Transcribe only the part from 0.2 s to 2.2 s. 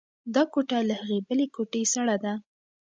دا کوټه له هغې بلې کوټې سړه